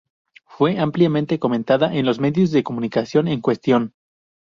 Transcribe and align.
Fue 0.47 0.79
ampliamente 0.79 1.37
comentada 1.37 1.93
en 1.93 2.07
los 2.07 2.19
medios 2.19 2.49
de 2.49 2.63
comunicación 2.63 3.27
en 3.27 3.39
cuestión. 3.39 3.93